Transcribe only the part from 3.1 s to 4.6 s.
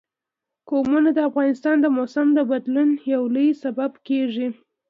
یو لوی سبب کېږي.